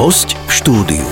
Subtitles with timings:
[0.00, 1.04] Host v štúdiu.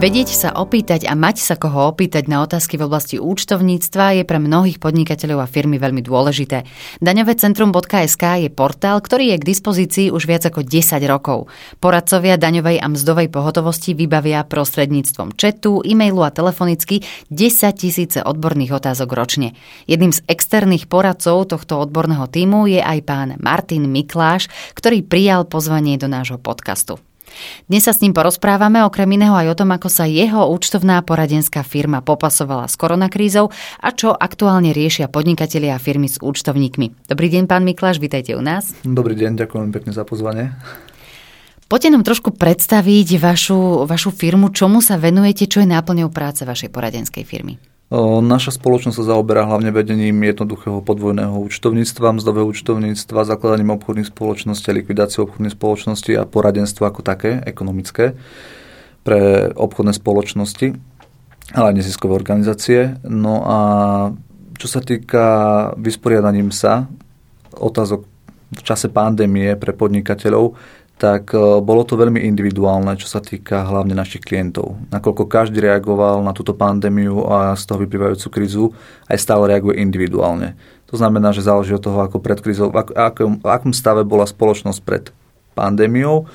[0.00, 4.40] Vedieť sa opýtať a mať sa koho opýtať na otázky v oblasti účtovníctva je pre
[4.40, 6.64] mnohých podnikateľov a firmy veľmi dôležité.
[7.04, 11.52] Daňové centrum.sk je portál, ktorý je k dispozícii už viac ako 10 rokov.
[11.84, 19.12] Poradcovia daňovej a mzdovej pohotovosti vybavia prostredníctvom chatu, e-mailu a telefonicky 10 tisíce odborných otázok
[19.12, 19.52] ročne.
[19.84, 26.00] Jedným z externých poradcov tohto odborného týmu je aj pán Martin Mikláš, ktorý prijal pozvanie
[26.00, 26.96] do nášho podcastu.
[27.66, 31.64] Dnes sa s ním porozprávame okrem iného aj o tom, ako sa jeho účtovná poradenská
[31.64, 33.50] firma popasovala s koronakrízou
[33.80, 37.08] a čo aktuálne riešia podnikatelia a firmy s účtovníkmi.
[37.08, 38.76] Dobrý deň, pán Mikláš, vítajte u nás.
[38.84, 40.52] Dobrý deň, ďakujem pekne za pozvanie.
[41.72, 46.68] Poďte nám trošku predstaviť vašu, vašu firmu, čomu sa venujete, čo je náplňou práce vašej
[46.68, 47.71] poradenskej firmy.
[48.22, 55.28] Naša spoločnosť sa zaoberá hlavne vedením jednoduchého podvojného účtovníctva, mzdového účtovníctva, zakladaním obchodných spoločností, likvidáciou
[55.28, 58.16] obchodných spoločností a poradenstvo ako také, ekonomické,
[59.04, 60.72] pre obchodné spoločnosti,
[61.52, 62.96] ale aj neziskové organizácie.
[63.04, 63.58] No a
[64.56, 65.26] čo sa týka
[65.76, 66.88] vysporiadaním sa
[67.52, 68.08] otázok
[68.56, 70.56] v čase pandémie pre podnikateľov,
[71.00, 74.78] tak e, bolo to veľmi individuálne, čo sa týka hlavne našich klientov.
[74.92, 78.64] Nakoľko každý reagoval na túto pandémiu a z toho vyplývajúcu krízu,
[79.08, 80.54] aj stále reaguje individuálne.
[80.92, 84.28] To znamená, že záleží od toho, ako pred krízou, v akom, v akom stave bola
[84.28, 85.08] spoločnosť pred
[85.56, 86.28] pandémiou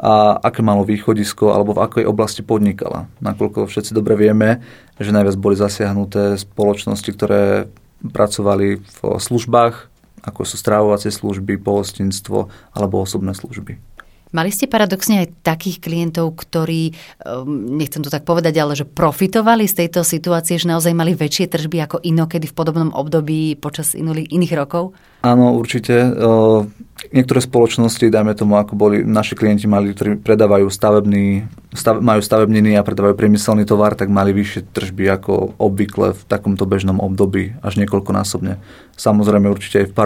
[0.00, 3.06] a aké malo východisko alebo v akej oblasti podnikala.
[3.20, 4.64] Nakoľko všetci dobre vieme,
[4.96, 7.68] že najviac boli zasiahnuté spoločnosti, ktoré
[8.02, 9.91] pracovali v službách,
[10.22, 13.91] ako sú strávovacie služby, pohostinstvo alebo osobné služby.
[14.32, 19.68] Mali ste paradoxne aj takých klientov, ktorí, ehm, nechcem to tak povedať, ale že profitovali
[19.68, 24.52] z tejto situácie, že naozaj mali väčšie tržby ako inokedy v podobnom období počas iných
[24.56, 24.96] rokov?
[25.20, 26.00] Áno, určite.
[26.00, 26.72] Ehm,
[27.12, 31.44] niektoré spoločnosti, dajme tomu, ako boli naši klienti, mali, ktorí predávajú stavebný,
[31.76, 36.64] stav, majú stavebniny a predávajú priemyselný tovar, tak mali vyššie tržby ako obvykle v takomto
[36.64, 38.56] bežnom období, až niekoľkonásobne.
[38.96, 39.96] Samozrejme určite aj v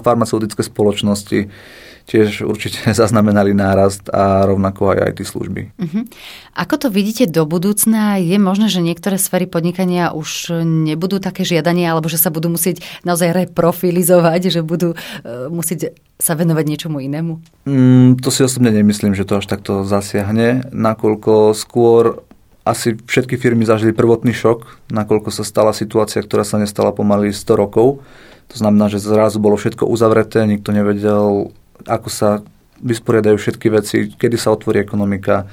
[0.00, 1.52] farmaceutické spoločnosti
[2.08, 5.62] tiež určite zaznamenali nárast a rovnako aj IT služby.
[5.76, 6.02] Uh-huh.
[6.56, 8.16] Ako to vidíte do budúcna?
[8.16, 12.80] Je možné, že niektoré sféry podnikania už nebudú také žiadanie, alebo že sa budú musieť
[13.04, 17.38] naozaj reprofilizovať, že budú uh, musieť sa venovať niečomu inému?
[17.68, 22.26] Mm, to si osobne nemyslím, že to až takto zasiahne, nakoľko skôr
[22.68, 27.56] asi všetky firmy zažili prvotný šok, nakoľko sa stala situácia, ktorá sa nestala pomaly 100
[27.56, 28.04] rokov.
[28.52, 31.52] To znamená, že zrazu bolo všetko uzavreté, nikto nevedel,
[31.86, 32.42] ako sa
[32.78, 35.50] vysporiadajú všetky veci, kedy sa otvorí ekonomika,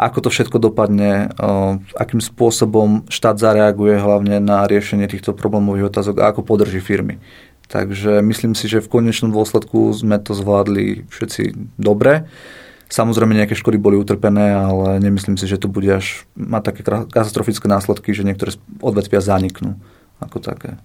[0.00, 1.28] ako to všetko dopadne,
[1.92, 7.20] akým spôsobom štát zareaguje hlavne na riešenie týchto problémových otázok a ako podrží firmy.
[7.68, 12.24] Takže myslím si, že v konečnom dôsledku sme to zvládli všetci dobre.
[12.90, 16.80] Samozrejme nejaké škody boli utrpené, ale nemyslím si, že to bude až mať také
[17.12, 19.78] katastrofické následky, že niektoré odvetvia zaniknú
[20.18, 20.80] ako také.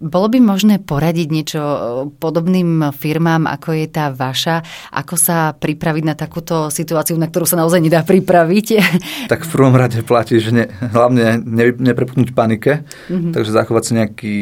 [0.00, 1.78] Bolo by možné poradiť niečo e,
[2.16, 4.64] podobným firmám, ako je tá vaša?
[4.96, 8.66] Ako sa pripraviť na takúto situáciu, na ktorú sa naozaj nedá pripraviť?
[9.32, 13.36] Tak v prvom rade platí, že ne, hlavne ne, neprepnúť panike, mm-hmm.
[13.36, 14.34] takže zachovať si nejaký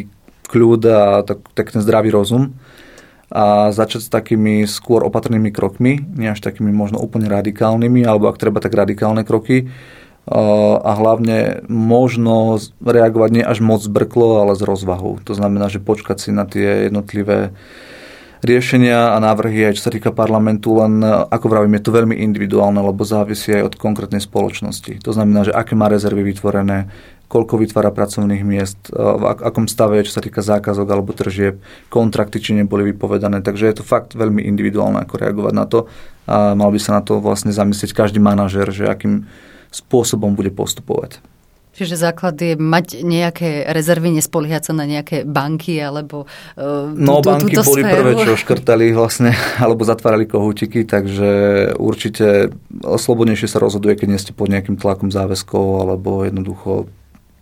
[0.48, 2.56] kľud a tak, tak ten zdravý rozum
[3.28, 8.40] a začať s takými skôr opatrnými krokmi, nie až takými možno úplne radikálnymi, alebo ak
[8.40, 9.68] treba tak radikálne kroky,
[10.28, 15.16] a hlavne možno reagovať nie až moc zbrklo, ale s rozvahou.
[15.24, 17.56] To znamená, že počkať si na tie jednotlivé
[18.38, 22.78] riešenia a návrhy, aj čo sa týka parlamentu, len ako vravím, je to veľmi individuálne,
[22.78, 25.02] lebo závisí aj od konkrétnej spoločnosti.
[25.02, 26.86] To znamená, že aké má rezervy vytvorené,
[27.26, 31.58] koľko vytvára pracovných miest, v akom stave je, čo sa týka zákazok alebo tržieb,
[31.90, 33.42] kontrakty, či neboli vypovedané.
[33.42, 35.90] Takže je to fakt veľmi individuálne, ako reagovať na to.
[36.30, 39.26] A mal by sa na to vlastne zamyslieť každý manažer, že akým
[39.70, 41.20] spôsobom bude postupovať.
[41.78, 46.26] Čiže základ je mať nejaké rezervy, nespoliehať sa na nejaké banky alebo
[46.58, 47.94] uh, No tú, banky boli sféru.
[47.94, 49.30] prvé, čo škrtali vlastne,
[49.62, 51.30] alebo zatvárali kohútiky, takže
[51.78, 52.50] určite
[52.82, 56.90] slobodnejšie sa rozhoduje, keď nie ste pod nejakým tlakom záväzkov alebo jednoducho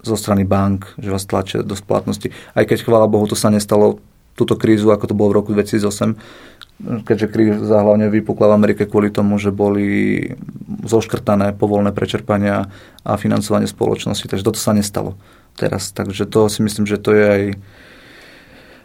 [0.05, 2.29] zo strany bank, že vás tlačia do splatnosti.
[2.53, 4.05] Aj keď, chvála Bohu, to sa nestalo
[4.37, 6.15] túto krízu, ako to bolo v roku 2008,
[7.09, 10.21] keďže kríza hlavne vypukla v Amerike kvôli tomu, že boli
[10.85, 12.69] zoškrtané povolné prečerpania
[13.01, 14.29] a financovanie spoločnosti.
[14.29, 15.17] Takže toto sa nestalo
[15.57, 15.89] teraz.
[15.97, 17.43] Takže to si myslím, že to je aj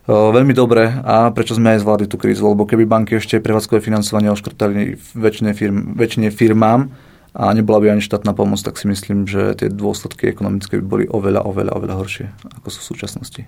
[0.09, 4.33] veľmi dobré a prečo sme aj zvládli tú krízu, lebo keby banky ešte prevádzkové financovanie
[4.33, 6.89] oškrtali väčšine, firm, väčšine firmám
[7.31, 11.05] a nebola by ani štátna pomoc, tak si myslím, že tie dôsledky ekonomické by boli
[11.07, 12.27] oveľa, oveľa, oveľa horšie,
[12.59, 13.41] ako sú v súčasnosti.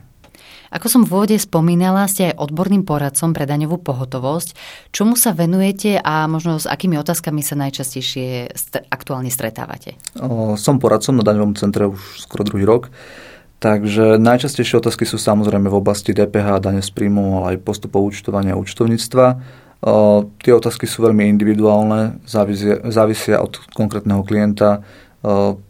[0.74, 4.58] Ako som v úvode spomínala, ste aj odborným poradcom pre daňovú pohotovosť.
[4.90, 8.50] Čomu sa venujete a možno s akými otázkami sa najčastejšie
[8.90, 10.02] aktuálne stretávate?
[10.58, 12.90] Som poradcom na daňovom centre už skoro druhý rok.
[13.62, 18.58] Takže najčastejšie otázky sú samozrejme v oblasti DPH, dane z príjmu, ale aj postupov účtovania
[18.58, 19.26] a účtovníctva.
[19.84, 24.84] O, tie otázky sú veľmi individuálne, závisia, závisia od konkrétneho klienta,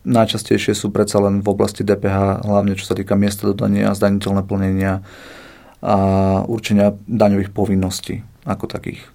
[0.04, 5.06] Najčastejšie sú predsa len v oblasti DPH, hlavne čo sa týka miesta dodania, zdaniteľné plnenia
[5.84, 5.98] a
[6.50, 9.14] určenia daňových povinností ako takých.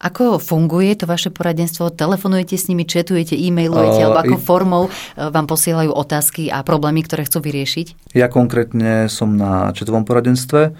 [0.00, 1.92] Ako funguje to vaše poradenstvo?
[1.92, 4.90] Telefonujete s nimi, četujete, e-mailujete, uh, alebo ako formou e,
[5.28, 8.16] vám posielajú otázky a problémy, ktoré chcú vyriešiť?
[8.16, 10.72] Ja konkrétne som na četovom poradenstve.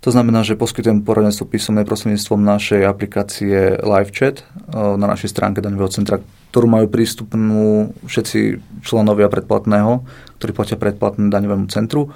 [0.00, 6.24] To znamená, že poskytujem poradenstvo písomné prostredníctvom našej aplikácie LiveChat na našej stránke daňového centra,
[6.50, 10.04] ktorú majú prístupnú všetci členovia predplatného,
[10.40, 12.10] ktorí platia predplatné daňovému centru.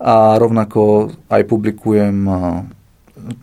[0.00, 2.24] A rovnako aj publikujem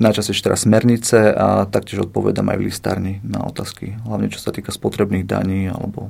[0.01, 4.73] najčastejšie teraz smernice a taktiež odpovedám aj v listárni na otázky, hlavne čo sa týka
[4.73, 6.09] spotrebných daní alebo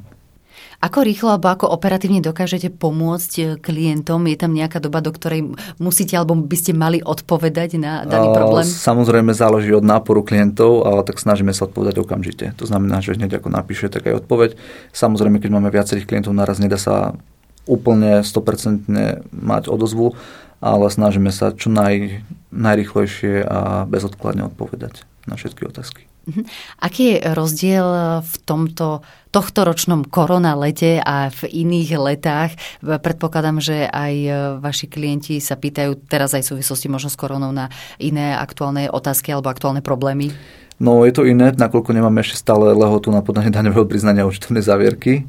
[0.77, 4.21] ako rýchlo alebo ako operatívne dokážete pomôcť eh, klientom?
[4.29, 8.65] Je tam nejaká doba, do ktorej musíte alebo by ste mali odpovedať na daný problém?
[8.65, 12.53] Samozrejme záleží od náporu klientov, ale tak snažíme sa odpovedať okamžite.
[12.61, 14.53] To znamená, že hneď ako napíše, tak aj odpoveď.
[14.93, 17.17] Samozrejme, keď máme viacerých klientov naraz, nedá sa
[17.67, 18.87] úplne 100%
[19.33, 20.15] mať odozvu,
[20.63, 26.06] ale snažíme sa čo naj, najrychlejšie a bezodkladne odpovedať na všetky otázky.
[26.27, 26.43] Mhm.
[26.83, 27.87] Aký je rozdiel
[28.19, 29.01] v tomto
[29.31, 32.51] tohto ročnom korona lete a v iných letách?
[32.81, 34.13] Predpokladám, že aj
[34.59, 37.69] vaši klienti sa pýtajú teraz aj v súvislosti možno s koronou na
[38.01, 40.33] iné aktuálne otázky alebo aktuálne problémy.
[40.77, 45.25] No je to iné, nakoľko nemáme ešte stále lehotu na podanie daňového priznania účtovnej závierky.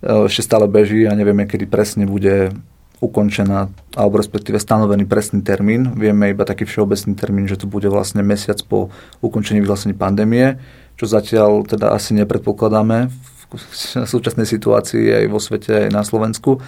[0.00, 2.52] Ešte stále beží a nevieme, kedy presne bude
[3.00, 5.96] ukončená, alebo respektíve stanovený presný termín.
[5.96, 8.92] Vieme iba taký všeobecný termín, že to bude vlastne mesiac po
[9.24, 10.60] ukončení vyhlásení pandémie,
[11.00, 13.08] čo zatiaľ teda asi nepredpokladáme
[13.50, 16.60] v súčasnej situácii aj vo svete, aj na Slovensku.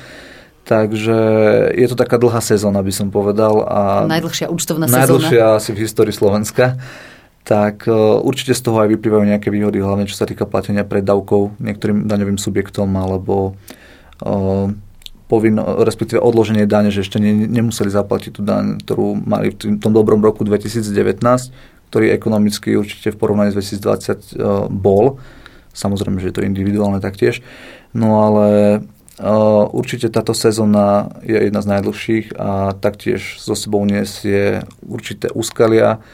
[0.63, 1.19] Takže
[1.75, 3.67] je to taká dlhá sezóna, by som povedal.
[3.67, 5.05] A najdlhšia účtovná sezóna.
[5.05, 6.79] Najdlhšia asi v histórii Slovenska.
[7.43, 11.59] Tak e, určite z toho aj vyplývajú nejaké výhody, hlavne čo sa týka platenia predávkov
[11.59, 13.59] niektorým daňovým subjektom alebo
[14.23, 14.33] e,
[15.33, 19.97] povinno, respektíve odloženie dane, že ešte ne, nemuseli zaplatiť tú daň, ktorú mali v tom
[19.97, 20.93] dobrom roku 2019,
[21.89, 25.17] ktorý ekonomicky určite v porovnaní s 2020 uh, e, bol.
[25.73, 27.41] Samozrejme, že je to individuálne taktiež.
[27.97, 28.49] No ale
[28.81, 36.05] uh, určite táto sezóna je jedna z najdlhších a taktiež so sebou nesie určité úskalia,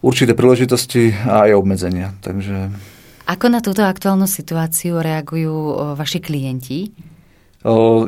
[0.00, 2.16] určité príležitosti a aj obmedzenia.
[2.24, 2.72] Takže...
[3.28, 7.11] Ako na túto aktuálnu situáciu reagujú e, vaši klienti?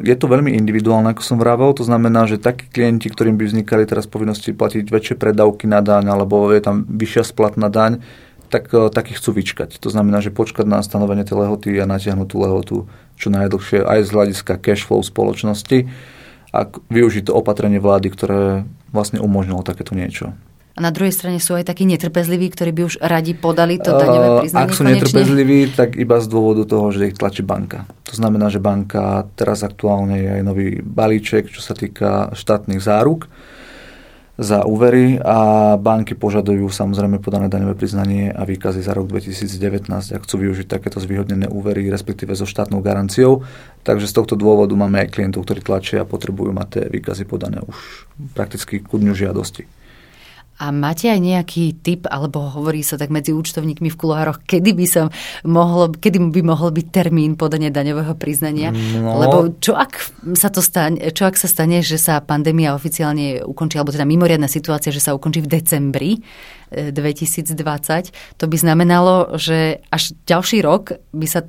[0.02, 3.86] Je to veľmi individuálne, ako som vravel, to znamená, že takí klienti, ktorým by vznikali
[3.86, 8.02] teraz povinnosti platiť väčšie predávky na daň alebo je tam vyššia splatná daň,
[8.50, 9.78] tak takí chcú vyčkať.
[9.78, 12.76] To znamená, že počkať na stanovenie tej lehoty a natiahnuť tú lehotu
[13.14, 15.86] čo najdlhšie aj z hľadiska cash flow spoločnosti
[16.50, 20.34] a využiť to opatrenie vlády, ktoré vlastne umožnilo takéto niečo.
[20.74, 24.42] A na druhej strane sú aj takí netrpezliví, ktorí by už radi podali to daňové
[24.42, 25.06] priznanie Ak sú konečne?
[25.06, 27.86] netrpezliví, tak iba z dôvodu toho, že ich tlačí banka.
[28.10, 33.30] To znamená, že banka teraz aktuálne je aj nový balíček, čo sa týka štátnych záruk
[34.34, 40.22] za úvery a banky požadujú samozrejme podané daňové priznanie a výkazy za rok 2019, ak
[40.26, 43.46] chcú využiť takéto zvýhodnené úvery, respektíve so štátnou garanciou.
[43.86, 47.62] Takže z tohto dôvodu máme aj klientov, ktorí tlačia a potrebujú mať tie výkazy podané
[47.62, 47.78] už
[48.34, 49.83] prakticky ku dňu žiadosti.
[50.54, 54.86] A máte aj nejaký typ, alebo hovorí sa tak medzi účtovníkmi v kuloároch, kedy by,
[54.86, 55.02] sa
[55.42, 58.70] mohlo, kedy by mohol byť termín podania daňového priznania?
[58.70, 59.18] No.
[59.18, 59.98] Lebo čo ak,
[60.38, 64.46] sa to stane, čo ak sa stane, že sa pandémia oficiálne ukončí, alebo teda mimoriadná
[64.46, 66.10] situácia, že sa ukončí v decembri
[66.70, 71.46] 2020, e, to by znamenalo, že až ďalší rok by sa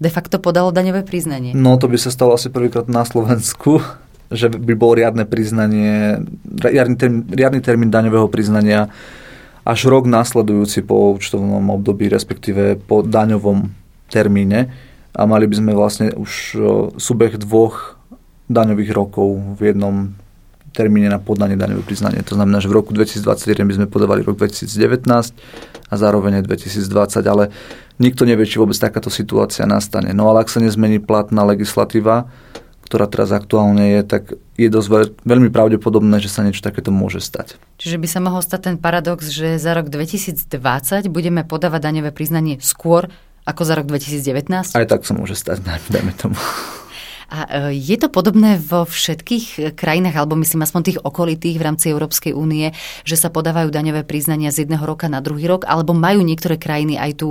[0.00, 1.52] de facto podalo daňové priznanie.
[1.52, 3.84] No to by sa stalo asi prvýkrát na Slovensku
[4.30, 8.88] že by bolo riadne priznanie, riadny termín, riadny termín daňového priznania
[9.66, 13.74] až rok následujúci po účtovnom období, respektíve po daňovom
[14.08, 14.72] termíne
[15.14, 16.56] a mali by sme vlastne už
[16.96, 17.98] súbeh dvoch
[18.50, 20.14] daňových rokov v jednom
[20.70, 22.22] termíne na podanie daňového priznania.
[22.22, 25.10] To znamená, že v roku 2021 by sme podávali rok 2019
[25.90, 27.50] a zároveň aj 2020, ale
[27.98, 30.14] nikto nevie, či vôbec takáto situácia nastane.
[30.14, 32.30] No ale ak sa nezmení platná legislatíva,
[32.90, 37.22] ktorá teraz aktuálne je, tak je dosť veľ, veľmi pravdepodobné, že sa niečo takéto môže
[37.22, 37.54] stať.
[37.78, 40.50] Čiže by sa mohol stať ten paradox, že za rok 2020
[41.06, 43.06] budeme podávať daňové priznanie skôr
[43.46, 44.74] ako za rok 2019?
[44.74, 46.34] Aj tak sa môže stať, dajme tomu.
[47.30, 52.34] A je to podobné vo všetkých krajinách, alebo myslím aspoň tých okolitých v rámci Európskej
[52.34, 52.74] únie,
[53.06, 56.98] že sa podávajú daňové priznania z jedného roka na druhý rok, alebo majú niektoré krajiny
[56.98, 57.28] aj tú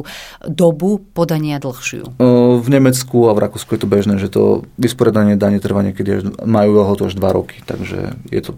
[0.47, 2.15] dobu podania dlhšiu?
[2.63, 6.79] V Nemecku a v Rakúsku je to bežné, že to vysporiadanie dane trvá niekedy, majú
[6.79, 8.55] ho to až dva roky, takže je to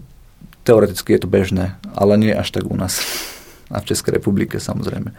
[0.62, 3.02] teoreticky je to bežné, ale nie až tak u nás
[3.74, 5.10] a v Českej republike samozrejme.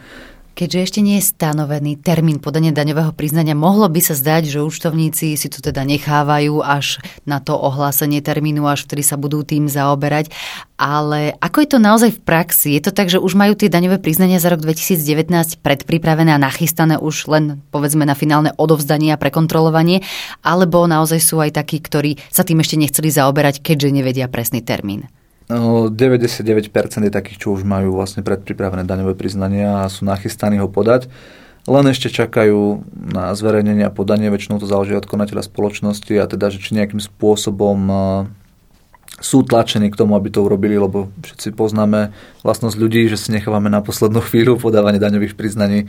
[0.54, 5.34] Keďže ešte nie je stanovený termín podania daňového priznania, mohlo by sa zdať, že účtovníci
[5.34, 10.30] si to teda nechávajú až na to ohlásenie termínu, až vtedy sa budú tým zaoberať.
[10.78, 12.78] Ale ako je to naozaj v praxi?
[12.78, 17.02] Je to tak, že už majú tie daňové priznania za rok 2019 predpripravené a nachystané
[17.02, 20.06] už len povedzme na finálne odovzdanie a prekontrolovanie?
[20.46, 25.10] Alebo naozaj sú aj takí, ktorí sa tým ešte nechceli zaoberať, keďže nevedia presný termín?
[25.48, 31.12] 99% je takých, čo už majú vlastne predpripravené daňové priznania a sú nachystaní ho podať.
[31.64, 36.52] Len ešte čakajú na zverejnenie a podanie, väčšinou to záleží od konateľa spoločnosti a teda,
[36.52, 37.76] že či nejakým spôsobom
[39.20, 42.12] sú tlačení k tomu, aby to urobili, lebo všetci poznáme
[42.44, 45.88] vlastnosť ľudí, že si nechávame na poslednú chvíľu podávanie daňových priznaní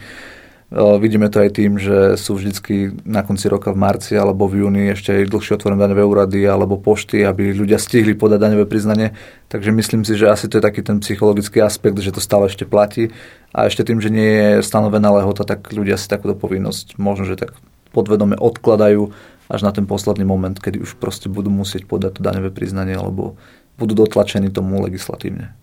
[0.73, 4.89] Vidíme to aj tým, že sú vždycky na konci roka v marci alebo v júni
[4.97, 9.13] ešte aj dlhšie otvorené daňové úrady alebo pošty, aby ľudia stihli podať daňové priznanie.
[9.45, 12.65] Takže myslím si, že asi to je taký ten psychologický aspekt, že to stále ešte
[12.65, 13.13] platí.
[13.53, 17.37] A ešte tým, že nie je stanovená lehota, tak ľudia si takúto povinnosť možno, že
[17.37, 17.53] tak
[17.93, 19.13] podvedome odkladajú
[19.45, 23.37] až na ten posledný moment, kedy už proste budú musieť podať to daňové priznanie alebo
[23.77, 25.53] budú dotlačení tomu legislatívne.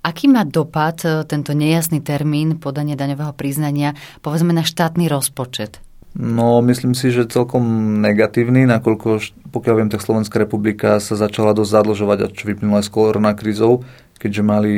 [0.00, 3.92] Aký má dopad e, tento nejasný termín podania daňového priznania,
[4.24, 5.84] povedzme, na štátny rozpočet?
[6.16, 7.62] No, myslím si, že celkom
[8.02, 9.22] negatívny, nakoľko,
[9.54, 13.86] pokiaľ viem, tak Slovenská republika sa začala dosť zadlžovať, a čo vyplynulo aj s koronakrízou,
[14.18, 14.74] keďže mali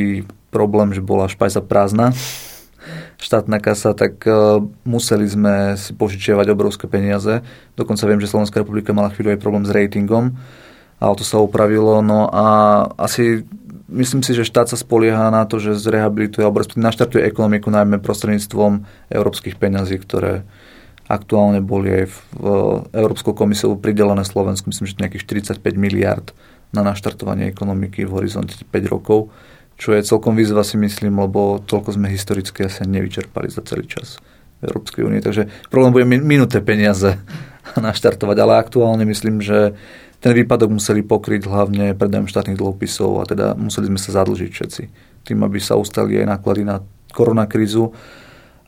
[0.53, 2.13] problém, že bola špajza prázdna,
[3.17, 7.41] štátna kasa, tak uh, museli sme si požičiavať obrovské peniaze.
[7.79, 10.37] Dokonca viem, že Slovenská republika mala chvíľu aj problém s ratingom,
[11.01, 12.05] ale to sa upravilo.
[12.05, 12.47] No a
[13.01, 13.47] asi
[13.93, 18.89] myslím si, že štát sa spolieha na to, že zrehabilituje alebo naštartuje ekonomiku najmä prostredníctvom
[19.13, 20.43] európskych peňazí, ktoré
[21.07, 22.19] aktuálne boli aj v
[22.97, 25.29] Európskou komisiou pridelené Slovensku, myslím, že nejakých
[25.61, 26.33] 45 miliard
[26.73, 29.29] na naštartovanie ekonomiky v horizonte 5 rokov,
[29.77, 34.17] čo je celkom výzva si myslím, lebo toľko sme historicky asi nevyčerpali za celý čas
[34.65, 35.21] Európskej únie.
[35.21, 37.19] Takže problém bude minuté peniaze
[37.77, 39.77] naštartovať, ale aktuálne myslím, že
[40.23, 44.83] ten výpadok museli pokryť hlavne predajom štátnych dlhopisov a teda museli sme sa zadlžiť všetci.
[45.27, 46.79] Tým, aby sa ustali aj náklady na
[47.11, 47.91] koronakrízu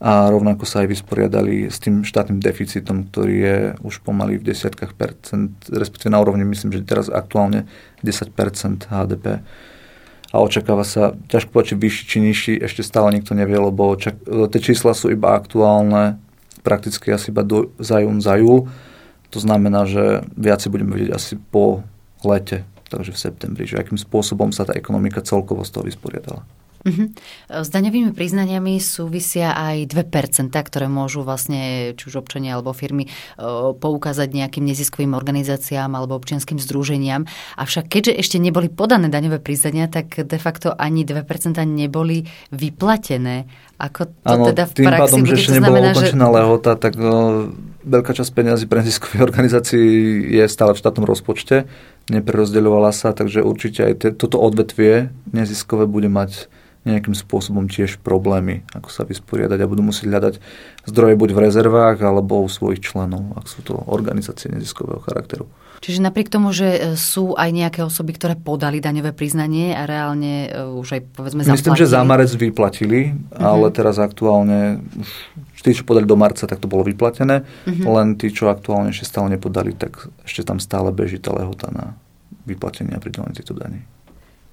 [0.03, 3.57] a rovnako sa aj vysporiadali s tým štátnym deficitom, ktorý je
[3.87, 7.71] už pomaly v desiatkách percent, respektíve na úrovni, myslím, že teraz aktuálne
[8.03, 9.47] 10% HDP.
[10.35, 14.61] A očakáva sa, ťažko povedať, vyšší či nižší, ešte stále nikto nevie, lebo čak, tie
[14.61, 16.19] čísla sú iba aktuálne,
[16.67, 18.67] prakticky asi iba do, za jún, za júl
[19.35, 21.83] to znamená, že viacej budeme vedieť asi po
[22.23, 26.47] lete, takže v septembri, že akým spôsobom sa tá ekonomika celkovo z toho vysporiadala.
[26.85, 27.09] Uh-huh.
[27.49, 33.09] S daňovými priznaniami súvisia aj 2%, ktoré môžu vlastne či už občania alebo firmy
[33.81, 37.25] poukázať nejakým neziskovým organizáciám alebo občianským združeniam.
[37.57, 41.25] Avšak keďže ešte neboli podané daňové priznania, tak de facto ani 2%
[41.65, 43.49] neboli vyplatené.
[43.81, 47.49] Ako to ano, teda v praxi pádom, bude, že ešte nebola ukončená lehota, tak no,
[47.85, 51.69] veľká časť peniazy pre neziskových organizácií je stále v štátnom rozpočte,
[52.11, 56.49] neprerozdeľovala sa, takže určite aj te, toto odvetvie neziskové bude mať
[56.85, 60.35] nejakým spôsobom tiež problémy, ako sa vysporiadať a budú musieť hľadať
[60.85, 65.49] zdroje buď v rezervách alebo u svojich členov, ak sú to organizácie neziskového charakteru.
[65.85, 70.49] Čiže napriek tomu, že e, sú aj nejaké osoby, ktoré podali daňové priznanie a reálne
[70.49, 71.61] e, už aj povedzme zaplatili.
[71.61, 73.45] Myslím, že za marec vyplatili, uh-huh.
[73.45, 74.81] ale teraz aktuálne
[75.53, 77.85] už tí, čo podali do marca, tak to bolo vyplatené, uh-huh.
[78.01, 81.93] len tí, čo aktuálne ešte stále nepodali, tak ešte tam stále beží tá lehota na
[82.49, 83.85] vyplatenie a pridelenie týchto daní.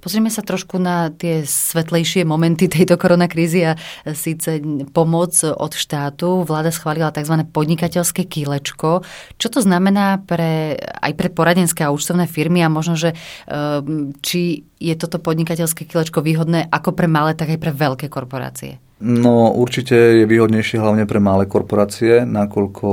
[0.01, 3.77] Pozrieme sa trošku na tie svetlejšie momenty tejto koronakrízy a
[4.17, 4.57] síce
[4.91, 6.41] pomoc od štátu.
[6.41, 7.45] Vláda schválila tzv.
[7.45, 9.05] podnikateľské kýlečko.
[9.37, 13.13] Čo to znamená pre, aj pre poradenské a účtovné firmy a možno, že
[13.45, 18.81] ehm, či je toto podnikateľské kýlečko výhodné ako pre malé, tak aj pre veľké korporácie?
[19.01, 22.89] No určite je výhodnejšie hlavne pre malé korporácie, nakoľko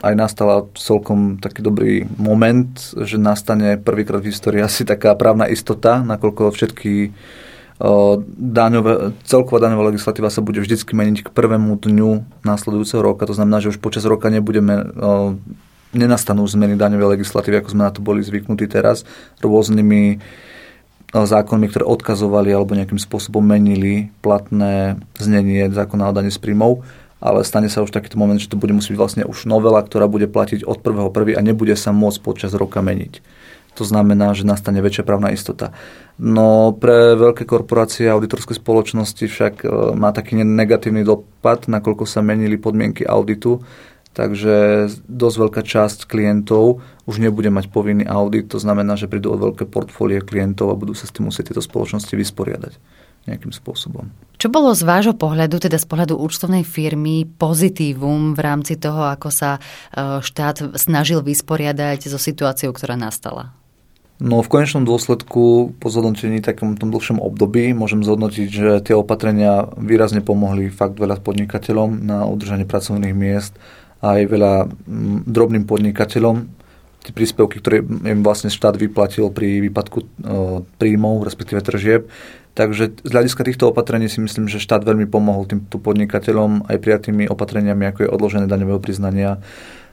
[0.00, 2.72] aj nastala celkom taký dobrý moment,
[3.04, 7.12] že nastane prvýkrát v histórii asi taká právna istota, nakoľko všetky
[8.40, 13.28] daňové, celková daňová legislatíva sa bude vždy meniť k prvému dňu následujúceho roka.
[13.28, 14.88] To znamená, že už počas roka nebudeme
[15.92, 19.04] nenastanú zmeny daňovej legislatívy, ako sme na to boli zvyknutí teraz,
[19.44, 20.16] rôznymi
[21.24, 26.84] zákonmi, ktoré odkazovali alebo nejakým spôsobom menili platné znenie zákona o daní z príjmov,
[27.22, 30.28] ale stane sa už takýto moment, že to bude musieť vlastne už novela, ktorá bude
[30.28, 31.38] platiť od 1.1.
[31.38, 33.24] a nebude sa môcť počas roka meniť.
[33.76, 35.76] To znamená, že nastane väčšia právna istota.
[36.16, 42.24] No pre veľké korporácie a auditorské spoločnosti však e, má taký negatívny dopad, nakoľko sa
[42.24, 43.60] menili podmienky auditu,
[44.16, 49.38] takže dosť veľká časť klientov už nebude mať povinný audit, to znamená, že prídu o
[49.38, 52.72] veľké portfólie klientov a budú sa s tým musieť tieto spoločnosti vysporiadať
[53.26, 54.08] nejakým spôsobom.
[54.38, 59.28] Čo bolo z vášho pohľadu, teda z pohľadu účtovnej firmy, pozitívum v rámci toho, ako
[59.34, 59.60] sa e,
[60.22, 63.52] štát snažil vysporiadať so situáciou, ktorá nastala?
[64.16, 69.68] No v konečnom dôsledku po zhodnotení takom tom dlhšom období môžem zhodnotiť, že tie opatrenia
[69.76, 73.52] výrazne pomohli fakt veľa podnikateľom na udržanie pracovných miest
[74.14, 76.36] aj veľa mm, drobným podnikateľom.
[77.02, 80.06] Tie príspevky, ktoré im vlastne štát vyplatil pri výpadku e,
[80.78, 82.10] príjmov, respektíve tržieb.
[82.56, 87.28] Takže z hľadiska týchto opatrení si myslím, že štát veľmi pomohol týmto podnikateľom aj prijatými
[87.28, 89.44] opatreniami, ako je odložené daňového priznania,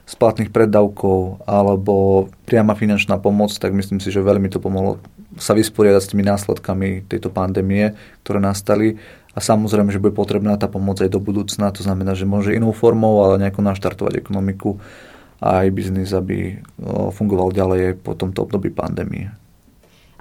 [0.04, 5.00] splatných preddavkov alebo priama finančná pomoc, tak myslím si, že veľmi to pomohlo
[5.40, 9.00] sa vysporiadať s tými následkami tejto pandémie, ktoré nastali.
[9.34, 12.70] A samozrejme, že bude potrebná tá pomoc aj do budúcna, to znamená, že môže inou
[12.70, 14.78] formou, ale nejako naštartovať ekonomiku
[15.42, 16.62] a aj biznis, aby
[17.10, 19.34] fungoval ďalej po tomto období pandémie.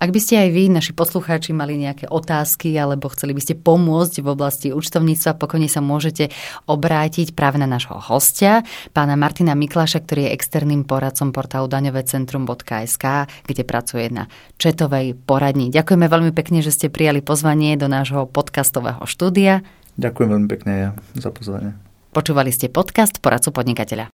[0.03, 4.19] Ak by ste aj vy, naši poslucháči, mali nejaké otázky alebo chceli by ste pomôcť
[4.19, 6.27] v oblasti účtovníctva, pokojne sa môžete
[6.67, 13.05] obrátiť práve na nášho hostia, pána Martina Mikláša, ktorý je externým poradcom portálu daňovecentrum.sk,
[13.47, 14.27] kde pracuje na
[14.59, 15.71] četovej poradni.
[15.71, 19.63] Ďakujeme veľmi pekne, že ste prijali pozvanie do nášho podcastového štúdia.
[19.95, 21.79] Ďakujem veľmi pekne za pozvanie.
[22.11, 24.11] Počúvali ste podcast Poradcu podnikateľa.